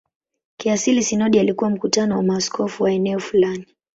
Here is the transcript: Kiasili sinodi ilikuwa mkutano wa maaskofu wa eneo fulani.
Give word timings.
Kiasili 0.57 1.03
sinodi 1.03 1.37
ilikuwa 1.39 1.69
mkutano 1.69 2.15
wa 2.15 2.23
maaskofu 2.23 2.83
wa 2.83 2.91
eneo 2.91 3.19
fulani. 3.19 3.65